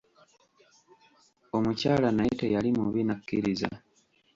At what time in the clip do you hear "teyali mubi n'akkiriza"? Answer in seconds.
2.39-3.69